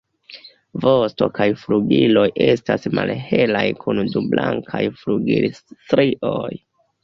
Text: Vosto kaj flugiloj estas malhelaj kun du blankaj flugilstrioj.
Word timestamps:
Vosto 0.85 1.27
kaj 1.39 1.47
flugiloj 1.63 2.23
estas 2.47 2.89
malhelaj 3.01 3.63
kun 3.85 4.03
du 4.17 4.27
blankaj 4.35 4.85
flugilstrioj. 5.05 6.53